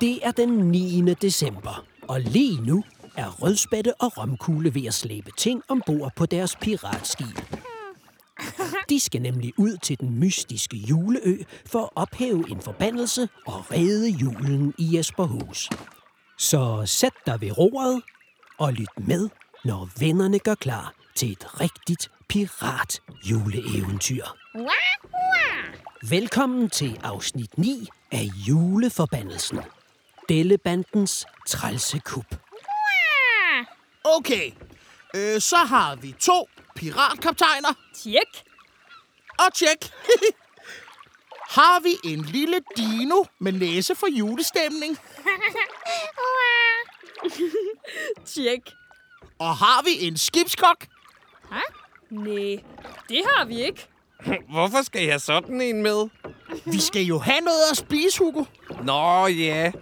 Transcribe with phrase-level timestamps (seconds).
[0.00, 1.14] Det er den 9.
[1.14, 2.84] december, og lige nu
[3.16, 7.40] er Rødspætte og Romkugle ved at slæbe ting ombord på deres piratskib.
[8.88, 14.08] De skal nemlig ud til den mystiske juleø for at ophæve en forbandelse og redde
[14.10, 15.70] julen i Jesperhus.
[16.38, 18.02] Så sæt dig ved roret
[18.58, 19.28] og lyt med,
[19.64, 24.24] når vennerne gør klar til et rigtigt pirat-juleeventyr.
[26.08, 29.58] Velkommen til afsnit 9 af Juleforbandelsen.
[30.28, 32.24] Dellebandens trælse kup.
[34.04, 34.50] Okay,
[35.16, 37.74] øh, så har vi to piratkaptajner.
[37.94, 38.44] Tjek.
[39.38, 39.92] Og tjek.
[41.56, 44.98] har vi en lille dino med næse for julestemning.
[48.34, 48.60] Tjek.
[49.38, 50.86] Og har vi en skibskok.
[52.10, 52.58] Nej,
[53.08, 53.86] det har vi ikke.
[54.52, 56.08] Hvorfor skal jeg have sådan en med?
[56.64, 58.44] Vi skal jo have noget at spise, Hugo.
[58.84, 59.72] Nå ja,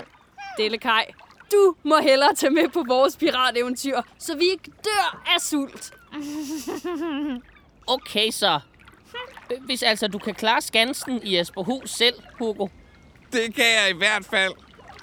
[0.58, 1.06] Delekaj,
[1.52, 5.92] du må hellere tage med på vores pirateventyr, så vi ikke dør af sult.
[7.90, 8.60] Okay så.
[9.60, 12.66] Hvis altså du kan klare skansen i Jesperhus selv, Hugo.
[13.32, 14.52] det kan jeg i hvert fald.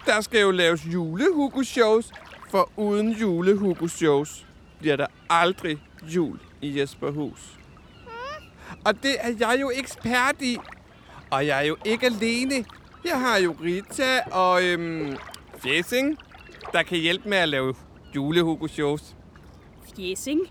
[0.06, 2.12] Der skal jo laves julehugo-shows,
[2.52, 4.46] for uden julehugo-shows
[4.80, 7.40] bliver der aldrig jul i Jesperhus.
[8.86, 10.58] Og det er jeg jo ekspert i.
[11.32, 12.66] Og jeg er jo ikke alene.
[13.06, 15.18] Jeg har jo Rita og øhm,
[15.64, 16.18] Fjæsing,
[16.74, 17.76] der kan hjælpe med at lave
[18.16, 19.16] julehugo-shows.
[19.96, 20.42] Fjesing,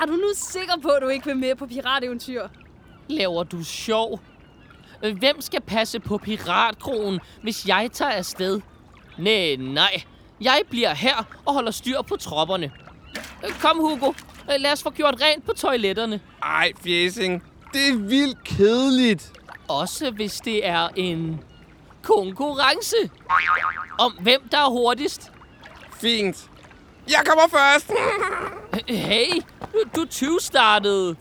[0.00, 2.48] er du nu sikker på, at du ikke vil med på pirateventyr?
[3.08, 4.20] Laver du sjov?
[5.18, 8.60] Hvem skal passe på piratkronen, hvis jeg tager afsted?
[9.18, 10.02] Nej, nej.
[10.40, 12.72] Jeg bliver her og holder styr på tropperne.
[13.60, 14.12] Kom, Hugo.
[14.50, 16.20] Øh, Lad os få gjort rent på toiletterne.
[16.42, 19.32] Ej, Fjæsing, det er vildt kedeligt.
[19.68, 21.40] Også hvis det er en
[22.02, 22.96] konkurrence.
[23.98, 25.32] Om hvem der er hurtigst.
[26.00, 26.50] Fint.
[27.08, 27.90] Jeg kommer først.
[28.88, 29.42] Hey,
[29.96, 31.16] du 20 startede.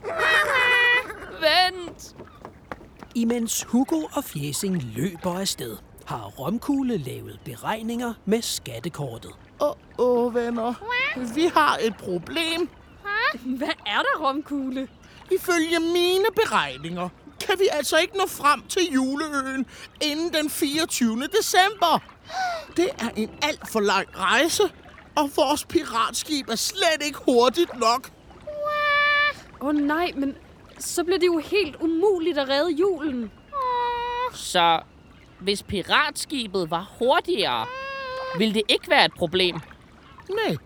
[1.40, 2.16] Vent.
[3.16, 9.32] Imens Hugo og Fjæsing løber afsted, har Romkugle lavet beregninger med skattekortet.
[9.62, 10.74] Åh, oh, oh, venner.
[11.36, 12.70] Vi har et problem.
[13.60, 14.88] Hvad er der, romkugle?
[15.32, 17.10] Ifølge mine beregninger
[17.48, 19.66] kan vi altså ikke nå frem til juleøen
[20.02, 21.28] inden den 24.
[21.40, 22.04] december.
[22.78, 24.64] Det er en alt for lang rejse,
[25.16, 28.12] og vores piratskib er slet ikke hurtigt nok.
[29.62, 30.36] Åh oh, nej, men
[30.80, 33.32] så bliver det jo helt umuligt at redde julen.
[34.34, 34.82] Så
[35.40, 37.66] hvis piratskibet var hurtigere,
[38.38, 39.60] ville det ikke være et problem.
[40.30, 40.58] Nej.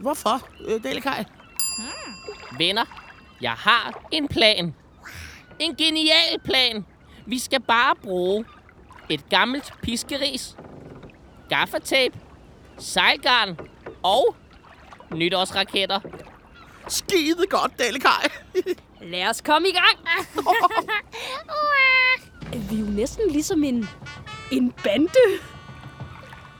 [0.00, 1.24] Hvorfor, øh, Delikaj?
[2.58, 2.84] Venner,
[3.40, 4.74] jeg har en plan.
[5.58, 6.86] En genial plan.
[7.26, 8.44] Vi skal bare bruge
[9.08, 10.56] et gammelt piskeris,
[11.48, 12.18] gaffatape,
[12.78, 13.58] sejlgarn
[14.02, 14.36] og
[15.14, 16.00] nytårsraketter.
[16.88, 18.28] Skide godt, Delikaj.
[19.12, 20.08] Lad os komme i gang.
[22.70, 23.88] Vi er jo næsten ligesom en,
[24.52, 25.08] en bande.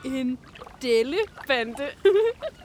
[0.05, 0.39] En
[0.83, 1.89] dellebande.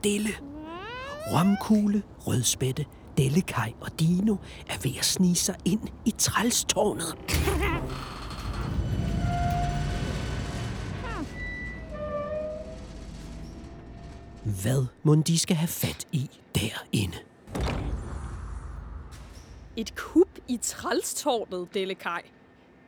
[0.00, 0.30] stille.
[1.32, 4.36] Romkugle, Rødspætte, Dellekaj og Dino
[4.68, 7.16] er ved at snige sig ind i trælstårnet.
[14.62, 17.16] Hvad må de skal have fat i derinde?
[19.76, 22.22] Et kup i trælstårnet, Delekaj.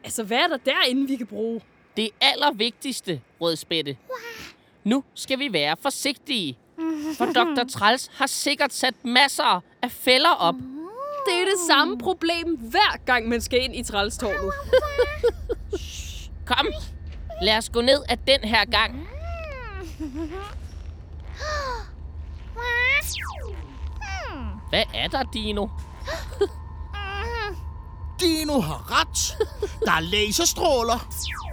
[0.04, 1.60] Altså, hvad er der derinde, vi kan bruge?
[1.96, 3.96] Det allervigtigste, Rødspætte.
[4.84, 6.58] Nu skal vi være forsigtige.
[7.18, 7.64] For Dr.
[7.70, 10.54] Træls har sikkert sat masser af fælder op.
[11.26, 14.52] Det er det samme problem, hver gang man skal ind i trælstårnet.
[16.46, 16.66] Kom,
[17.42, 19.08] lad os gå ned af den her gang.
[24.68, 25.66] Hvad er der, Dino?
[28.20, 29.36] Dino har ret.
[29.86, 31.08] Der er laserstråler.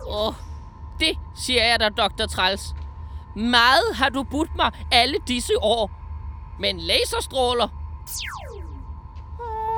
[0.07, 0.34] Åh, oh,
[1.00, 2.25] det siger jeg dig, Dr.
[2.25, 2.62] Træls.
[3.36, 5.92] Meget har du budt mig alle disse år.
[6.60, 7.68] Men laserstråler,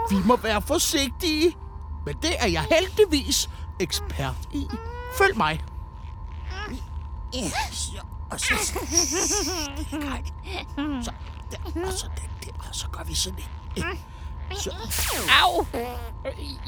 [0.09, 1.57] Vi må være forsigtige.
[2.05, 3.49] Men det er jeg heldigvis
[3.79, 4.67] ekspert i.
[5.17, 5.61] Følg mig.
[7.71, 7.91] Så,
[8.31, 8.53] og så...
[11.03, 11.11] Så,
[11.51, 13.39] der, og så den der, og så gør vi sådan
[13.77, 13.83] en.
[15.43, 15.65] Au!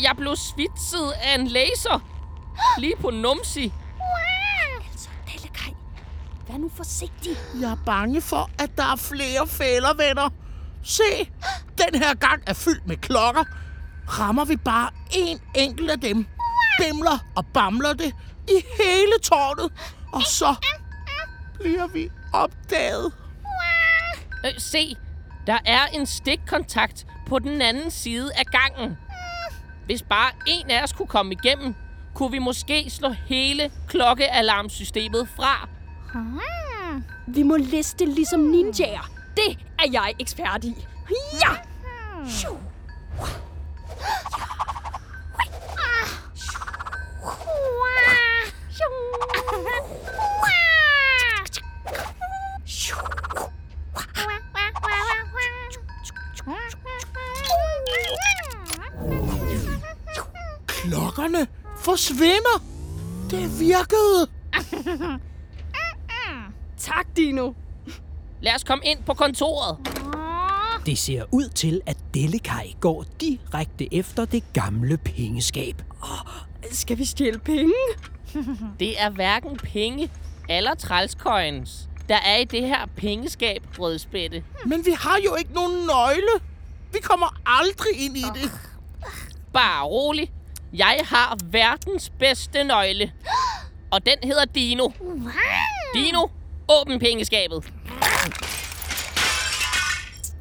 [0.02, 2.00] Jeg blev svitset af en laser.
[2.78, 3.74] Lige på numsi.
[6.54, 7.32] Vær nu forsigtig.
[7.62, 10.30] Jeg er bange for, at der er flere fælder, venner.
[10.84, 11.32] Se,
[11.78, 13.44] den her gang er fyldt med klokker.
[14.08, 16.26] Rammer vi bare en enkelt af dem,
[16.80, 18.14] bimler og bamler det
[18.48, 19.72] i hele tårnet,
[20.14, 20.56] og så
[21.60, 23.14] bliver vi opdaget.
[24.46, 24.96] Øh, se,
[25.48, 28.98] der er en stikkontakt på den anden side af gangen.
[29.86, 31.76] Hvis bare en af os kunne komme igennem,
[32.16, 35.70] kunne vi måske slå hele klokkealarmsystemet fra.
[37.28, 39.10] Vi må liste ligesom ninjaer.
[39.38, 40.76] Det er jeg ekspert i.
[41.34, 41.58] Ja!
[42.30, 42.58] Shoo.
[60.68, 62.64] Klokkerne forsvinder.
[63.30, 64.28] Det virkede.
[66.84, 67.54] Tak, Dino.
[68.42, 69.78] Lad os komme ind på kontoret.
[70.86, 75.82] Det ser ud til, at Dellekaj går direkte efter det gamle pengeskab.
[76.72, 77.74] Skal vi stjæle penge?
[78.80, 80.10] Det er hverken penge
[80.50, 84.44] eller trælscoins, der er i det her pengeskab, Rødspætte.
[84.66, 86.40] Men vi har jo ikke nogen nøgle.
[86.94, 88.52] Vi kommer aldrig ind i det.
[89.54, 90.32] Bare rolig.
[90.74, 93.12] Jeg har verdens bedste nøgle.
[93.94, 94.90] Og den hedder Dino.
[95.96, 96.28] Dino,
[96.82, 97.64] åbn pengeskabet.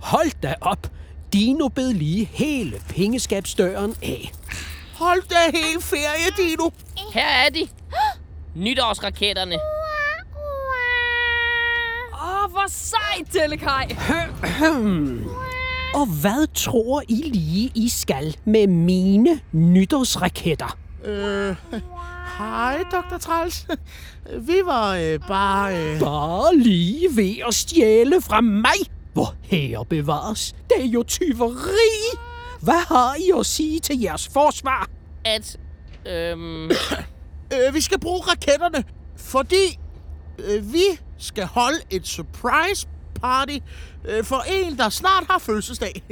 [0.00, 0.86] Hold da op!
[1.32, 4.32] Dino bed lige hele pengeskabsdøren af.
[4.94, 6.70] Hold da helt ferie, Dino.
[7.12, 7.68] Her er de.
[8.54, 9.54] Nytårsraketterne.
[12.14, 13.88] Åh, hvor sejt, Dellekaj.
[15.94, 20.78] Og hvad tror I lige, I skal med mine nytårsraketter?
[21.04, 21.56] Øh,
[22.38, 23.18] hej, Dr.
[23.18, 23.66] Træls.
[24.48, 25.92] Vi var øh, bare...
[25.94, 28.74] Øh, Bare lige ved at stjæle fra mig?
[29.12, 30.54] Hvor herre bevares.
[30.68, 32.18] Det er jo tyveri.
[32.60, 34.88] Hvad har I at sige til jeres forsvar?
[35.24, 35.56] At,
[36.06, 36.64] øhm,
[37.54, 38.84] øh, vi skal bruge raketterne,
[39.16, 39.78] fordi
[40.38, 40.84] øh, vi
[41.18, 42.88] skal holde et surprise
[43.20, 43.58] party
[44.04, 46.02] øh, for en, der snart har fødselsdag.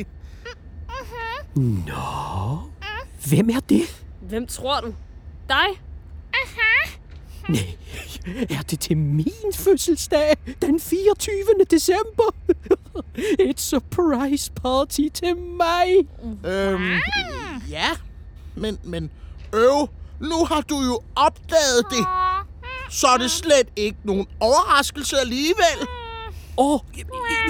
[1.57, 2.59] Nå,
[3.29, 4.05] hvem er det?
[4.21, 4.95] Hvem tror du?
[5.49, 5.67] Dig?
[7.51, 7.77] Nej,
[8.51, 11.35] er det til min fødselsdag den 24.
[11.71, 12.35] december?
[13.41, 15.87] Et surprise party til mig.
[16.45, 16.91] Øhm,
[17.71, 17.89] ja,
[18.55, 19.11] men, men
[19.55, 19.89] øv,
[20.21, 22.07] nu har du jo opdaget det.
[22.91, 25.89] Så er det slet ikke nogen overraskelse alligevel.
[26.59, 26.81] Åh, oh,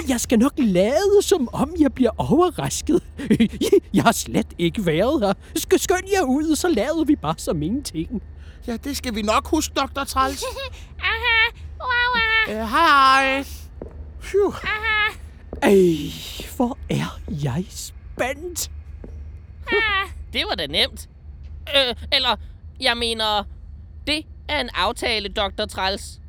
[0.09, 3.03] jeg skal nok lade, som om jeg bliver overrasket.
[3.93, 5.33] Jeg har slet ikke været her.
[5.59, 8.21] Sk- Skynd jer ud, så lader vi bare som ingenting.
[8.67, 10.03] Ja, det skal vi nok huske, Dr.
[10.03, 10.43] Træls.
[12.49, 13.45] Øh, hej, hej.
[14.21, 14.51] Phew.
[15.63, 15.71] Ej,
[16.55, 18.71] hvor er jeg spændt.
[20.33, 21.09] det var da nemt.
[21.75, 22.35] Øh, eller,
[22.79, 23.43] jeg mener,
[24.07, 25.65] det er en aftale, Dr.
[25.65, 26.19] Træls.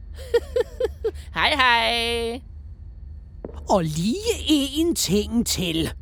[1.34, 2.40] hej, hej.
[3.68, 5.92] Og lige en ting til.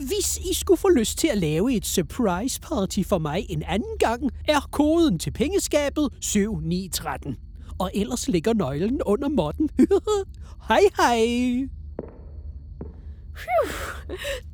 [0.00, 3.98] Hvis I skulle få lyst til at lave et surprise party for mig en anden
[3.98, 7.36] gang, er koden til pengeskabet 7913.
[7.78, 9.70] Og ellers ligger nøglen under modden.
[10.68, 11.68] hej hej.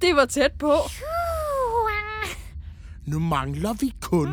[0.01, 0.73] Det var tæt på.
[3.07, 4.29] Nu mangler vi kun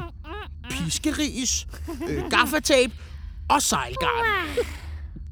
[0.70, 1.68] piskeris,
[2.10, 2.94] øh, gaffatape
[3.50, 4.48] og sejlgarn.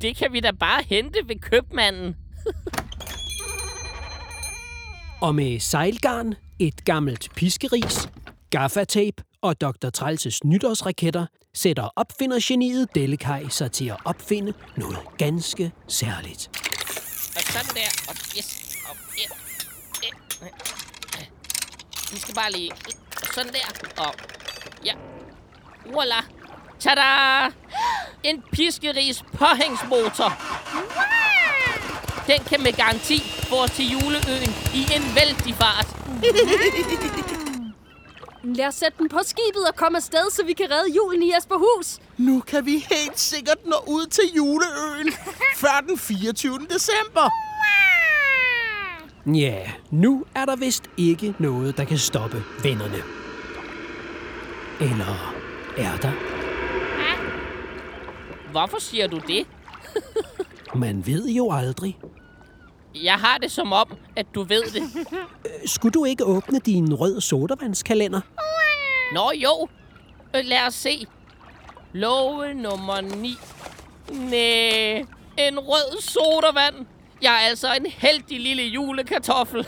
[0.02, 2.16] Det kan vi da bare hente ved købmanden.
[5.22, 8.10] Og med sejlgarn, et gammelt piskeris,
[8.50, 9.90] gaffatape og Dr.
[9.90, 16.50] Trælses nytårsraketter, sætter opfindergeniet Dellekaj sig til at opfinde noget ganske særligt.
[17.36, 18.10] Og sådan der.
[18.10, 18.78] Og yes.
[18.90, 19.28] Og, ja.
[21.20, 21.25] Ja.
[22.12, 22.72] Vi skal bare lige...
[23.36, 24.04] Sådan der.
[24.04, 24.13] Og
[24.86, 24.94] ja.
[25.94, 26.22] Voila.
[26.80, 27.46] Tada!
[28.24, 30.32] En piskeris påhængsmotor.
[32.28, 35.88] Den kan med garanti os til juleøen i en vældig fart.
[38.43, 41.31] Lad os sætte den på skibet og komme afsted, så vi kan redde julen i
[41.36, 42.00] Jesperhus.
[42.17, 45.13] Nu kan vi helt sikkert nå ud til juleøen
[45.55, 46.60] før den 24.
[46.70, 47.29] december.
[49.25, 53.03] Ja, nu er der vist ikke noget, der kan stoppe vennerne.
[54.79, 55.36] Eller
[55.77, 56.12] er der?
[58.51, 59.48] Hvorfor siger du det?
[60.75, 61.98] Man ved jo aldrig.
[62.95, 64.83] Jeg har det som om, at du ved det.
[65.65, 68.21] Skulle du ikke åbne din rød sodavandskalender?
[69.13, 69.67] Nå jo,
[70.36, 71.05] Øh, lad os se.
[71.93, 73.38] Love nummer 9.
[74.10, 75.05] Næh,
[75.38, 76.86] en rød sodavand.
[77.21, 79.65] Jeg er altså en heldig lille julekartoffel.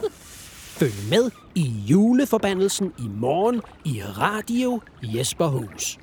[0.78, 5.98] Følg med i juleforbandelsen i morgen i Radio Jesperhus.